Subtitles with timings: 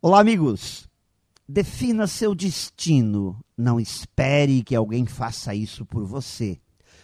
[0.00, 0.88] Olá, amigos.
[1.48, 3.44] Defina seu destino.
[3.56, 6.60] Não espere que alguém faça isso por você,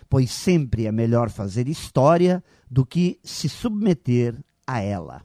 [0.08, 5.24] pois sempre é melhor fazer história do que se submeter a ela.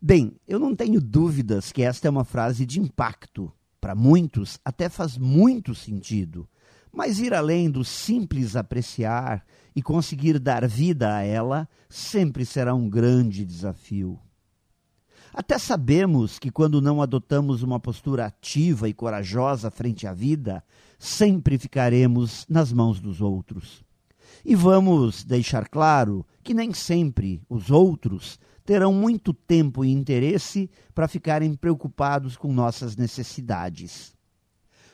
[0.00, 3.52] Bem, eu não tenho dúvidas que esta é uma frase de impacto.
[3.78, 6.48] Para muitos, até faz muito sentido.
[6.90, 9.44] Mas ir além do simples apreciar
[9.76, 14.18] e conseguir dar vida a ela sempre será um grande desafio.
[15.32, 20.62] Até sabemos que quando não adotamos uma postura ativa e corajosa frente à vida,
[20.98, 23.84] sempre ficaremos nas mãos dos outros.
[24.44, 31.08] E vamos deixar claro que nem sempre os outros terão muito tempo e interesse para
[31.08, 34.14] ficarem preocupados com nossas necessidades.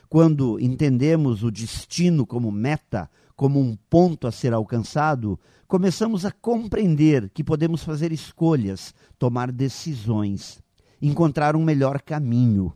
[0.09, 7.29] Quando entendemos o destino como meta, como um ponto a ser alcançado, começamos a compreender
[7.29, 10.59] que podemos fazer escolhas, tomar decisões,
[11.01, 12.73] encontrar um melhor caminho.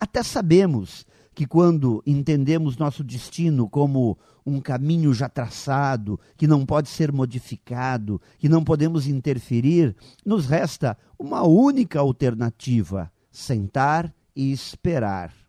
[0.00, 6.88] Até sabemos que quando entendemos nosso destino como um caminho já traçado, que não pode
[6.88, 15.43] ser modificado, que não podemos interferir, nos resta uma única alternativa: sentar e esperar.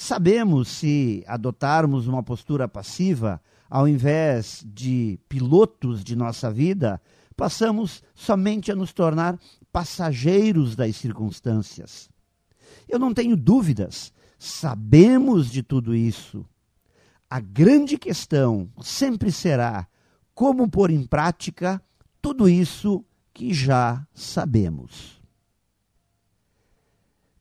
[0.00, 6.98] Sabemos se adotarmos uma postura passiva, ao invés de pilotos de nossa vida,
[7.36, 9.38] passamos somente a nos tornar
[9.70, 12.08] passageiros das circunstâncias.
[12.88, 16.46] Eu não tenho dúvidas, sabemos de tudo isso.
[17.28, 19.86] A grande questão sempre será
[20.34, 21.78] como pôr em prática
[22.22, 23.04] tudo isso
[23.34, 25.19] que já sabemos.